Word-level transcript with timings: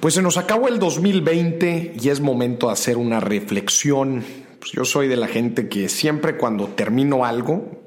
Pues 0.00 0.14
se 0.14 0.22
nos 0.22 0.36
acabó 0.36 0.68
el 0.68 0.78
2020 0.78 1.94
y 2.00 2.08
es 2.08 2.20
momento 2.20 2.66
de 2.66 2.72
hacer 2.72 2.96
una 2.96 3.20
reflexión. 3.20 4.24
Pues 4.58 4.72
yo 4.72 4.84
soy 4.84 5.08
de 5.08 5.16
la 5.16 5.28
gente 5.28 5.68
que 5.68 5.88
siempre 5.88 6.36
cuando 6.36 6.68
termino 6.68 7.24
algo, 7.24 7.82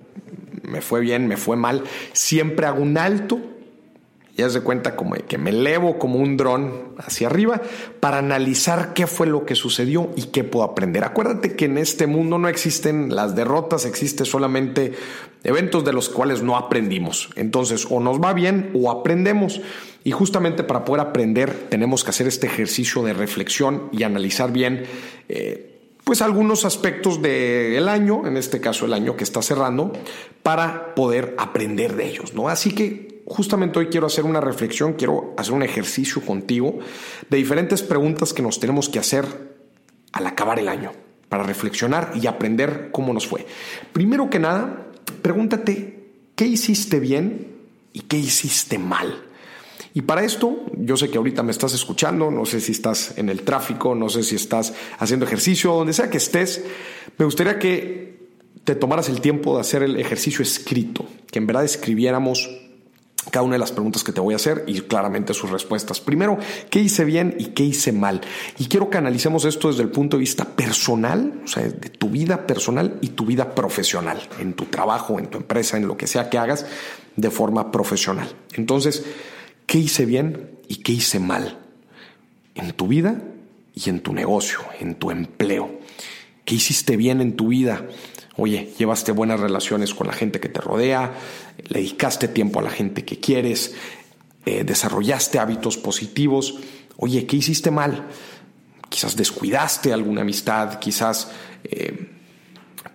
me 0.63 0.81
fue 0.81 0.99
bien, 0.99 1.27
me 1.27 1.37
fue 1.37 1.55
mal, 1.55 1.83
siempre 2.13 2.65
hago 2.65 2.81
un 2.81 2.97
alto 2.97 3.39
y 4.37 4.41
haz 4.41 4.53
de 4.53 4.61
cuenta 4.61 4.95
como 4.95 5.15
que 5.15 5.37
me 5.37 5.51
elevo 5.51 5.97
como 5.97 6.19
un 6.19 6.35
dron 6.35 6.95
hacia 6.97 7.27
arriba 7.27 7.61
para 8.01 8.17
analizar 8.17 8.93
qué 8.93 9.07
fue 9.07 9.27
lo 9.27 9.45
que 9.45 9.55
sucedió 9.55 10.11
y 10.15 10.23
qué 10.23 10.43
puedo 10.43 10.65
aprender. 10.65 11.05
Acuérdate 11.05 11.55
que 11.55 11.65
en 11.65 11.77
este 11.77 12.05
mundo 12.05 12.37
no 12.37 12.49
existen 12.49 13.15
las 13.15 13.35
derrotas, 13.35 13.85
existe 13.85 14.25
solamente 14.25 14.93
eventos 15.43 15.85
de 15.85 15.93
los 15.93 16.09
cuales 16.09 16.41
no 16.41 16.57
aprendimos. 16.57 17.29
Entonces, 17.35 17.87
o 17.89 18.01
nos 18.01 18.19
va 18.19 18.33
bien 18.33 18.71
o 18.73 18.91
aprendemos. 18.91 19.61
Y 20.03 20.11
justamente 20.11 20.63
para 20.63 20.83
poder 20.83 21.01
aprender 21.01 21.53
tenemos 21.69 22.03
que 22.03 22.09
hacer 22.09 22.27
este 22.27 22.47
ejercicio 22.47 23.03
de 23.03 23.13
reflexión 23.13 23.89
y 23.93 24.03
analizar 24.03 24.51
bien. 24.51 24.83
Eh, 25.29 25.71
pues 26.03 26.21
algunos 26.21 26.65
aspectos 26.65 27.21
del 27.21 27.87
año, 27.89 28.27
en 28.27 28.37
este 28.37 28.59
caso 28.59 28.85
el 28.85 28.93
año 28.93 29.15
que 29.15 29.23
está 29.23 29.41
cerrando, 29.41 29.91
para 30.43 30.93
poder 30.93 31.35
aprender 31.39 31.95
de 31.95 32.07
ellos, 32.07 32.35
¿no? 32.35 32.47
Así 32.47 32.75
que 32.75 33.14
justamente 33.25 33.79
hoy 33.79 33.87
quiero 33.87 34.07
hacer 34.07 34.23
una 34.23 34.41
reflexión, 34.41 34.93
quiero 34.93 35.33
hacer 35.37 35.53
un 35.53 35.63
ejercicio 35.63 36.21
contigo 36.21 36.79
de 37.29 37.37
diferentes 37.37 37.81
preguntas 37.81 38.33
que 38.33 38.41
nos 38.41 38.59
tenemos 38.59 38.89
que 38.89 38.99
hacer 38.99 39.25
al 40.11 40.27
acabar 40.27 40.59
el 40.59 40.69
año, 40.69 40.91
para 41.27 41.43
reflexionar 41.43 42.11
y 42.15 42.27
aprender 42.27 42.89
cómo 42.91 43.13
nos 43.13 43.27
fue. 43.27 43.45
Primero 43.91 44.29
que 44.29 44.39
nada, 44.39 44.87
pregúntate 45.21 46.05
qué 46.35 46.45
hiciste 46.45 46.99
bien 46.99 47.47
y 47.93 48.01
qué 48.01 48.17
hiciste 48.17 48.77
mal. 48.77 49.23
Y 49.93 50.01
para 50.01 50.23
esto, 50.23 50.65
yo 50.77 50.97
sé 50.97 51.09
que 51.09 51.17
ahorita 51.17 51.41
me 51.41 51.51
estás 51.51 51.73
escuchando, 51.73 52.29
no 52.29 52.45
sé 52.45 52.59
si 52.59 52.73
estás 52.73 53.17
en 53.17 53.29
el 53.29 53.41
tráfico, 53.41 53.95
no 53.95 54.09
sé 54.09 54.23
si 54.23 54.35
estás 54.35 54.73
haciendo 54.99 55.25
ejercicio, 55.25 55.73
donde 55.73 55.93
sea 55.93 56.09
que 56.09 56.17
estés, 56.17 56.63
me 57.17 57.25
gustaría 57.25 57.57
que 57.59 58.29
te 58.65 58.75
tomaras 58.75 59.09
el 59.09 59.21
tiempo 59.21 59.55
de 59.55 59.61
hacer 59.61 59.83
el 59.83 59.97
ejercicio 59.97 60.43
escrito, 60.43 61.05
que 61.31 61.39
en 61.39 61.47
verdad 61.47 61.63
escribiéramos 61.63 62.49
cada 63.35 63.43
una 63.43 63.55
de 63.55 63.59
las 63.59 63.73
preguntas 63.73 64.01
que 64.05 64.13
te 64.13 64.21
voy 64.21 64.33
a 64.33 64.37
hacer 64.37 64.63
y 64.65 64.79
claramente 64.79 65.33
sus 65.33 65.49
respuestas. 65.49 65.99
Primero, 65.99 66.37
¿qué 66.69 66.79
hice 66.79 67.03
bien 67.03 67.35
y 67.37 67.47
qué 67.47 67.63
hice 67.63 67.91
mal? 67.91 68.21
Y 68.57 68.67
quiero 68.67 68.89
que 68.89 68.97
analicemos 68.97 69.43
esto 69.43 69.67
desde 69.67 69.83
el 69.83 69.89
punto 69.89 70.15
de 70.15 70.21
vista 70.21 70.45
personal, 70.45 71.41
o 71.43 71.47
sea, 71.49 71.63
de 71.63 71.89
tu 71.89 72.09
vida 72.09 72.47
personal 72.47 72.97
y 73.01 73.09
tu 73.09 73.25
vida 73.25 73.53
profesional, 73.53 74.21
en 74.39 74.53
tu 74.53 74.63
trabajo, 74.67 75.19
en 75.19 75.27
tu 75.27 75.37
empresa, 75.37 75.75
en 75.75 75.85
lo 75.85 75.97
que 75.97 76.07
sea 76.07 76.29
que 76.29 76.37
hagas 76.37 76.65
de 77.17 77.29
forma 77.29 77.73
profesional. 77.73 78.33
Entonces, 78.53 79.03
¿qué 79.65 79.79
hice 79.79 80.05
bien 80.05 80.51
y 80.69 80.77
qué 80.77 80.93
hice 80.93 81.19
mal? 81.19 81.59
En 82.53 82.71
tu 82.71 82.87
vida 82.87 83.21
y 83.73 83.89
en 83.89 83.99
tu 83.99 84.13
negocio, 84.13 84.59
en 84.79 84.95
tu 84.95 85.11
empleo. 85.11 85.81
¿Qué 86.45 86.55
hiciste 86.55 86.95
bien 86.95 87.21
en 87.21 87.35
tu 87.35 87.47
vida? 87.47 87.87
Oye, 88.37 88.71
llevaste 88.77 89.11
buenas 89.11 89.39
relaciones 89.39 89.93
con 89.93 90.07
la 90.07 90.13
gente 90.13 90.39
que 90.39 90.49
te 90.49 90.61
rodea, 90.61 91.13
le 91.57 91.79
dedicaste 91.79 92.27
tiempo 92.27 92.59
a 92.59 92.63
la 92.63 92.69
gente 92.69 93.03
que 93.03 93.19
quieres, 93.19 93.73
eh, 94.45 94.63
desarrollaste 94.63 95.39
hábitos 95.39 95.77
positivos. 95.77 96.59
Oye, 96.97 97.25
¿qué 97.25 97.37
hiciste 97.37 97.71
mal? 97.71 98.07
Quizás 98.89 99.15
descuidaste 99.15 99.91
alguna 99.91 100.21
amistad, 100.21 100.79
quizás 100.79 101.31
eh, 101.63 102.11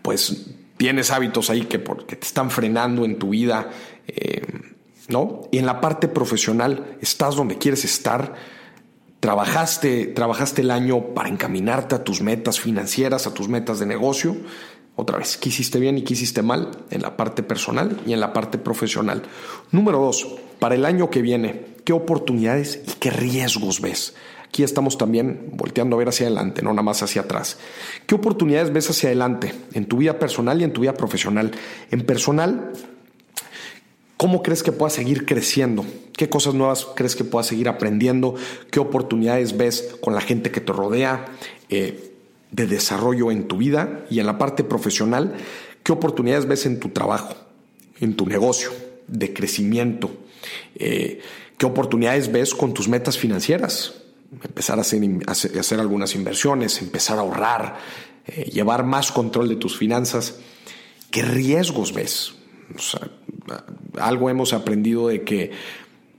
pues 0.02 0.46
tienes 0.76 1.10
hábitos 1.10 1.50
ahí 1.50 1.62
que, 1.62 1.78
te 1.78 2.18
están 2.20 2.50
frenando 2.50 3.04
en 3.04 3.18
tu 3.18 3.30
vida, 3.30 3.70
eh, 4.06 4.42
¿no? 5.08 5.42
Y 5.50 5.58
en 5.58 5.66
la 5.66 5.80
parte 5.80 6.06
profesional, 6.06 6.96
estás 7.00 7.34
donde 7.34 7.58
quieres 7.58 7.84
estar, 7.84 8.34
trabajaste, 9.20 10.06
trabajaste 10.06 10.62
el 10.62 10.70
año 10.70 11.14
para 11.14 11.28
encaminarte 11.28 11.94
a 11.94 12.04
tus 12.04 12.22
metas 12.22 12.58
financieras, 12.58 13.26
a 13.26 13.34
tus 13.34 13.48
metas 13.48 13.78
de 13.78 13.86
negocio, 13.86 14.36
otra 14.96 15.18
vez, 15.18 15.36
qué 15.36 15.48
hiciste 15.48 15.78
bien 15.78 15.98
y 15.98 16.02
qué 16.02 16.14
hiciste 16.14 16.42
mal 16.42 16.70
en 16.90 17.02
la 17.02 17.16
parte 17.16 17.42
personal 17.42 18.00
y 18.06 18.12
en 18.12 18.20
la 18.20 18.32
parte 18.32 18.58
profesional. 18.58 19.22
Número 19.70 19.98
dos, 19.98 20.26
para 20.58 20.74
el 20.74 20.84
año 20.84 21.10
que 21.10 21.22
viene, 21.22 21.64
¿qué 21.84 21.92
oportunidades 21.92 22.82
y 22.86 22.92
qué 22.98 23.10
riesgos 23.10 23.80
ves? 23.80 24.14
Aquí 24.46 24.64
estamos 24.64 24.98
también 24.98 25.52
volteando 25.52 25.94
a 25.94 26.00
ver 26.00 26.08
hacia 26.08 26.26
adelante, 26.26 26.60
no 26.60 26.70
nada 26.70 26.82
más 26.82 27.02
hacia 27.02 27.22
atrás. 27.22 27.56
¿Qué 28.06 28.16
oportunidades 28.16 28.72
ves 28.72 28.90
hacia 28.90 29.08
adelante 29.08 29.54
en 29.74 29.86
tu 29.86 29.98
vida 29.98 30.18
personal 30.18 30.60
y 30.60 30.64
en 30.64 30.72
tu 30.72 30.80
vida 30.80 30.94
profesional? 30.94 31.52
En 31.92 32.00
personal, 32.00 32.72
¿cómo 34.20 34.42
crees 34.42 34.62
que 34.62 34.70
puedas 34.70 34.92
seguir 34.92 35.24
creciendo? 35.24 35.86
¿Qué 36.12 36.28
cosas 36.28 36.52
nuevas 36.52 36.86
crees 36.94 37.16
que 37.16 37.24
puedas 37.24 37.46
seguir 37.46 37.70
aprendiendo? 37.70 38.34
¿Qué 38.70 38.78
oportunidades 38.78 39.56
ves 39.56 39.96
con 40.02 40.14
la 40.14 40.20
gente 40.20 40.50
que 40.50 40.60
te 40.60 40.74
rodea? 40.74 41.24
Eh, 41.70 42.12
de 42.50 42.66
desarrollo 42.66 43.30
en 43.30 43.48
tu 43.48 43.56
vida 43.56 44.04
y 44.10 44.20
en 44.20 44.26
la 44.26 44.36
parte 44.36 44.62
profesional, 44.62 45.36
qué 45.82 45.92
oportunidades 45.92 46.46
ves 46.46 46.66
en 46.66 46.80
tu 46.80 46.90
trabajo, 46.90 47.34
en 47.98 48.14
tu 48.14 48.26
negocio, 48.26 48.70
de 49.06 49.32
crecimiento, 49.32 50.10
eh, 50.74 51.22
qué 51.56 51.64
oportunidades 51.64 52.30
ves 52.30 52.54
con 52.54 52.74
tus 52.74 52.88
metas 52.88 53.16
financieras, 53.16 53.94
empezar 54.44 54.78
a 54.78 54.82
hacer, 54.82 55.80
algunas 55.80 56.14
inversiones, 56.14 56.82
empezar 56.82 57.16
a 57.16 57.22
ahorrar, 57.22 57.78
eh, 58.26 58.50
llevar 58.52 58.84
más 58.84 59.12
control 59.12 59.48
de 59.48 59.56
tus 59.56 59.78
finanzas, 59.78 60.40
qué 61.10 61.22
riesgos 61.22 61.94
ves. 61.94 62.34
Algo 63.98 64.30
hemos 64.30 64.52
aprendido 64.52 65.08
de 65.08 65.22
que 65.22 65.50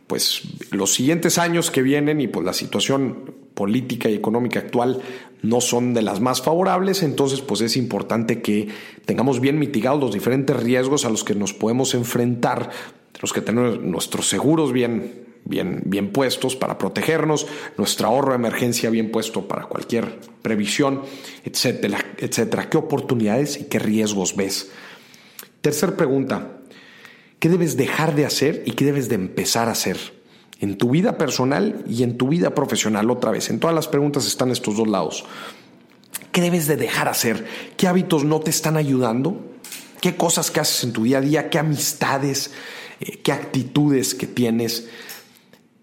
pues 0.07 0.41
los 0.71 0.93
siguientes 0.93 1.37
años 1.37 1.71
que 1.71 1.81
vienen 1.81 2.19
y 2.19 2.27
pues 2.27 2.45
la 2.45 2.51
situación 2.51 3.33
política 3.53 4.09
y 4.09 4.13
económica 4.13 4.59
actual 4.59 5.01
no 5.41 5.61
son 5.61 5.93
de 5.93 6.01
las 6.01 6.19
más 6.19 6.41
favorables, 6.41 7.01
entonces 7.01 7.41
pues 7.41 7.61
es 7.61 7.77
importante 7.77 8.41
que 8.41 8.67
tengamos 9.05 9.39
bien 9.39 9.57
mitigados 9.57 10.01
los 10.01 10.13
diferentes 10.13 10.55
riesgos 10.55 11.05
a 11.05 11.09
los 11.09 11.23
que 11.23 11.33
nos 11.33 11.53
podemos 11.53 11.93
enfrentar, 11.93 12.71
tenemos 13.13 13.31
que 13.31 13.41
tener 13.41 13.79
nuestros 13.81 14.27
seguros 14.27 14.73
bien, 14.73 15.25
bien, 15.45 15.81
bien 15.85 16.11
puestos 16.11 16.57
para 16.57 16.77
protegernos, 16.77 17.47
nuestro 17.77 18.07
ahorro 18.07 18.31
de 18.31 18.35
emergencia 18.35 18.89
bien 18.89 19.11
puesto 19.11 19.47
para 19.47 19.63
cualquier 19.67 20.19
previsión, 20.41 21.03
etcétera, 21.45 22.05
etcétera. 22.17 22.69
¿Qué 22.69 22.77
oportunidades 22.77 23.61
y 23.61 23.63
qué 23.65 23.79
riesgos 23.79 24.35
ves? 24.35 24.71
Tercer 25.61 25.95
pregunta, 25.95 26.60
¿qué 27.41 27.49
debes 27.49 27.75
dejar 27.75 28.15
de 28.15 28.25
hacer 28.25 28.63
y 28.65 28.71
qué 28.71 28.85
debes 28.85 29.09
de 29.09 29.15
empezar 29.15 29.67
a 29.67 29.73
hacer? 29.73 29.97
en 30.61 30.77
tu 30.77 30.91
vida 30.91 31.17
personal 31.17 31.83
y 31.89 32.03
en 32.03 32.17
tu 32.17 32.27
vida 32.27 32.53
profesional. 32.53 33.09
Otra 33.09 33.31
vez, 33.31 33.49
en 33.49 33.59
todas 33.59 33.75
las 33.75 33.87
preguntas 33.87 34.27
están 34.27 34.51
estos 34.51 34.77
dos 34.77 34.87
lados. 34.87 35.25
¿Qué 36.31 36.39
debes 36.39 36.67
de 36.67 36.77
dejar 36.77 37.09
hacer? 37.09 37.45
¿Qué 37.75 37.87
hábitos 37.87 38.23
no 38.23 38.39
te 38.39 38.51
están 38.51 38.77
ayudando? 38.77 39.41
¿Qué 40.01 40.15
cosas 40.15 40.51
que 40.51 40.59
haces 40.59 40.83
en 40.83 40.93
tu 40.93 41.03
día 41.03 41.17
a 41.17 41.21
día? 41.21 41.49
¿Qué 41.49 41.57
amistades? 41.57 42.51
Eh, 42.99 43.19
¿Qué 43.23 43.31
actitudes 43.31 44.13
que 44.13 44.27
tienes? 44.27 44.87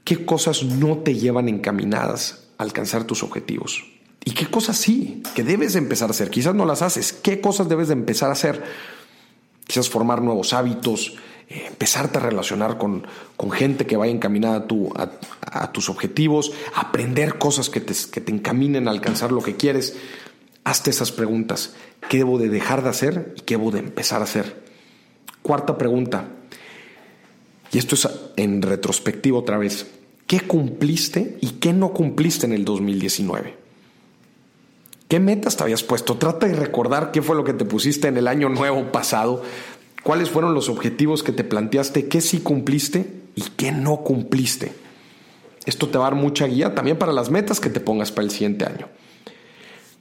¿Qué 0.04 0.25
cosas 0.25 0.62
no 0.62 0.98
te 0.98 1.16
llevan 1.16 1.48
encaminadas 1.48 2.48
a 2.56 2.62
alcanzar 2.62 3.04
tus 3.04 3.25
objetivos? 3.25 3.84
¿Y 4.25 4.30
qué 4.30 4.46
cosas 4.46 4.76
sí 4.76 5.22
que 5.34 5.42
debes 5.42 5.72
de 5.72 5.80
empezar 5.80 6.08
a 6.08 6.12
hacer? 6.12 6.30
Quizás 6.30 6.54
no 6.54 6.64
las 6.64 6.82
haces. 6.82 7.12
¿Qué 7.12 7.40
cosas 7.40 7.69
debes 7.69 7.88
de 7.88 7.94
empezar 7.94 8.28
a 8.30 8.32
hacer? 8.32 8.62
Quizás 9.66 9.90
formar 9.90 10.22
nuevos 10.22 10.52
hábitos, 10.52 11.16
empezarte 11.48 12.19
a 12.19 12.20
relacionar 12.20 12.78
con, 12.78 13.06
gente 13.53 13.86
que 13.86 13.97
vaya 13.97 14.12
encaminada 14.12 14.66
a, 14.97 15.10
a, 15.41 15.72
tus 15.72 15.88
objetivos, 15.88 16.53
aprender 16.75 17.38
cosas 17.38 17.70
que 17.70 17.81
te, 17.81 17.94
que 18.10 18.20
te 18.20 18.32
encaminen 18.32 18.88
a 18.88 18.91
alcanzar 18.91 19.32
lo 19.32 19.42
que 19.42 19.56
quieres. 19.56 19.97
Hazte 20.64 20.91
esas 20.91 21.12
preguntas. 21.12 21.75
¿Qué 22.08 22.19
debo 22.19 22.38
de 22.38 22.50
dejar 22.50 22.82
de 22.82 22.91
hacer 22.91 23.34
y 23.37 23.41
qué 23.41 23.56
debo 23.56 23.70
de 23.70 23.78
empezar 23.78 24.20
a 24.20 24.25
hacer? 24.25 24.62
Cuarta 25.42 25.78
pregunta. 25.78 26.28
Y 27.72 27.78
esto 27.78 27.94
es 27.94 28.08
en 28.37 28.62
retrospectiva 28.62 29.38
otra 29.38 29.58
vez. 29.58 29.87
¿Qué 30.26 30.41
cumpliste 30.41 31.38
y 31.40 31.52
qué 31.52 31.73
no 31.73 31.93
cumpliste 31.94 32.44
en 32.44 32.52
el 32.52 32.64
2019? 32.67 33.56
¿Qué 35.08 35.20
metas 35.20 35.56
te 35.56 35.62
habías 35.62 35.82
puesto? 35.82 36.19
Trata 36.19 36.46
de 36.46 36.55
recordar 36.55 37.12
qué 37.12 37.23
fue 37.23 37.34
lo 37.34 37.44
que 37.44 37.55
te 37.55 37.64
pusiste 37.64 38.08
en 38.08 38.19
el 38.19 38.28
año 38.28 38.50
nuevo 38.50 38.93
pasado 38.93 39.43
cuáles 40.03 40.31
fueron 40.31 40.55
los 40.55 40.69
objetivos 40.69 41.23
que 41.23 41.33
te 41.33 41.45
planteaste, 41.45 42.09
qué 42.09 42.21
sí 42.21 42.41
cumpliste 42.41 43.11
y 43.35 43.43
qué 43.56 43.73
no 43.73 43.99
cumpliste. 43.99 44.73
Esto 45.67 45.89
te 45.89 45.99
va 45.99 46.06
a 46.06 46.11
dar 46.11 46.19
mucha 46.19 46.47
guía 46.47 46.75
también 46.75 46.99
para 46.99 47.12
las 47.12 47.31
metas 47.31 47.61
que 47.61 47.71
te 47.71 47.81
pongas 47.81 48.11
para 48.11 48.25
el 48.25 48.31
siguiente 48.31 48.65
año. 48.65 48.89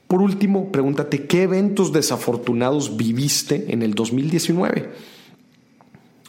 Por 0.06 0.22
último, 0.22 0.72
pregúntate 0.72 1.26
qué 1.26 1.42
eventos 1.42 1.92
desafortunados 1.92 2.96
viviste 2.96 3.66
en 3.68 3.82
el 3.82 3.94
2019. 3.94 4.88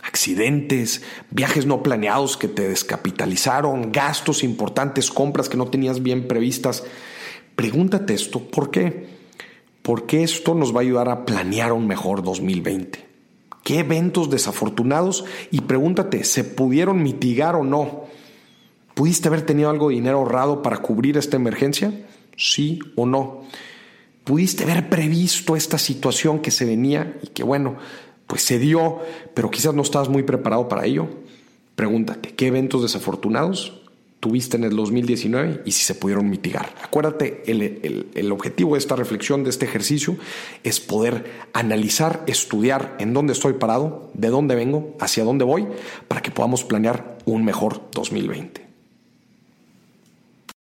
Accidentes, 0.03 1.03
viajes 1.31 1.65
no 1.65 1.81
planeados 1.81 2.35
que 2.35 2.49
te 2.49 2.67
descapitalizaron, 2.67 3.93
gastos 3.93 4.43
importantes, 4.43 5.09
compras 5.09 5.47
que 5.47 5.55
no 5.55 5.67
tenías 5.67 6.03
bien 6.03 6.27
previstas. 6.27 6.83
Pregúntate 7.55 8.13
esto, 8.13 8.41
¿por 8.41 8.71
qué? 8.71 9.07
Porque 9.81 10.23
esto 10.23 10.55
nos 10.55 10.75
va 10.75 10.79
a 10.79 10.81
ayudar 10.81 11.07
a 11.07 11.25
planear 11.25 11.71
un 11.71 11.87
mejor 11.87 12.21
2020 12.21 13.08
qué 13.63 13.79
eventos 13.79 14.29
desafortunados 14.29 15.25
y 15.51 15.61
pregúntate, 15.61 16.23
¿se 16.23 16.43
pudieron 16.43 17.03
mitigar 17.03 17.55
o 17.55 17.63
no? 17.63 18.05
¿Pudiste 18.93 19.27
haber 19.27 19.43
tenido 19.43 19.69
algo 19.69 19.89
de 19.89 19.95
dinero 19.95 20.17
ahorrado 20.17 20.61
para 20.61 20.77
cubrir 20.77 21.17
esta 21.17 21.37
emergencia? 21.37 22.05
Sí 22.35 22.79
o 22.95 23.05
no. 23.05 23.43
¿Pudiste 24.23 24.63
haber 24.63 24.89
previsto 24.89 25.55
esta 25.55 25.77
situación 25.77 26.39
que 26.39 26.51
se 26.51 26.65
venía 26.65 27.17
y 27.23 27.27
que 27.27 27.43
bueno, 27.43 27.77
pues 28.27 28.41
se 28.41 28.59
dio, 28.59 28.99
pero 29.33 29.49
quizás 29.49 29.73
no 29.73 29.81
estabas 29.81 30.09
muy 30.09 30.23
preparado 30.23 30.67
para 30.67 30.85
ello? 30.85 31.07
Pregúntate, 31.75 32.35
¿qué 32.35 32.47
eventos 32.47 32.81
desafortunados 32.81 33.79
tuviste 34.19 34.57
en 34.57 34.63
el 34.63 34.75
2019 34.75 35.61
y 35.65 35.71
si 35.71 35.83
se 35.83 35.95
pudieron 35.95 36.29
mitigar. 36.29 36.73
Acuérdate, 36.83 37.43
el, 37.47 38.31
objetivo 38.31 38.73
de 38.73 38.79
esta 38.79 38.95
reflexión, 38.95 39.43
de 39.43 39.49
este 39.49 39.65
ejercicio, 39.65 40.17
es 40.63 40.79
poder 40.79 41.25
analizar, 41.53 42.23
estudiar 42.27 42.95
en 42.99 43.13
dónde 43.13 43.33
estoy 43.33 43.53
parado, 43.53 44.11
de 44.13 44.29
dónde 44.29 44.55
vengo, 44.55 44.95
hacia 44.99 45.23
dónde 45.23 45.45
voy, 45.45 45.67
para 46.07 46.21
que 46.21 46.31
podamos 46.31 46.63
planear 46.63 47.17
un 47.25 47.45
mejor 47.45 47.89
2020. 47.93 48.68